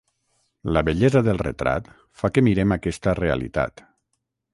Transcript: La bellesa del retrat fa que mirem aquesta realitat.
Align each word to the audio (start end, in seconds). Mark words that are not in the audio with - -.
La 0.77 0.81
bellesa 0.87 1.21
del 1.27 1.41
retrat 1.41 1.91
fa 2.21 2.31
que 2.37 2.43
mirem 2.47 2.73
aquesta 2.77 3.15
realitat. 3.21 3.85